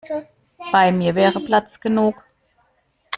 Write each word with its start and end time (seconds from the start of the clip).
Bei 0.71 0.91
mir 0.91 1.13
wäre 1.13 1.39
Platz 1.39 1.79
genug. 1.79 2.23